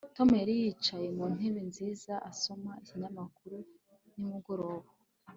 [0.15, 3.57] Tom yari yicaye mu ntebe nziza asoma ikinyamakuru
[4.15, 4.89] nimugoroba